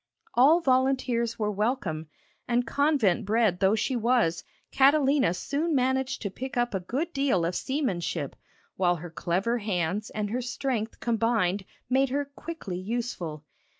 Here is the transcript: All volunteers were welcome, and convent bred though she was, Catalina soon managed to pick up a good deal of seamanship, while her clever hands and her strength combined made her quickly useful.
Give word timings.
All 0.33 0.61
volunteers 0.61 1.37
were 1.37 1.51
welcome, 1.51 2.07
and 2.47 2.65
convent 2.65 3.23
bred 3.23 3.59
though 3.59 3.75
she 3.75 3.95
was, 3.95 4.43
Catalina 4.71 5.31
soon 5.35 5.75
managed 5.75 6.23
to 6.23 6.31
pick 6.31 6.57
up 6.57 6.73
a 6.73 6.79
good 6.79 7.13
deal 7.13 7.45
of 7.45 7.53
seamanship, 7.53 8.35
while 8.77 8.95
her 8.95 9.11
clever 9.11 9.59
hands 9.59 10.09
and 10.09 10.31
her 10.31 10.41
strength 10.41 11.01
combined 11.01 11.65
made 11.87 12.09
her 12.09 12.25
quickly 12.25 12.79
useful. 12.79 13.45